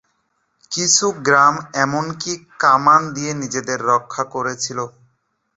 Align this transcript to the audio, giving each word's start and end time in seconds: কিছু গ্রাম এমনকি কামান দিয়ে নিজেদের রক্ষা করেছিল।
কিছু 0.71 1.05
গ্রাম 1.25 1.55
এমনকি 1.83 2.31
কামান 2.61 3.01
দিয়ে 3.15 3.31
নিজেদের 3.41 3.79
রক্ষা 3.91 4.23
করেছিল। 4.33 4.79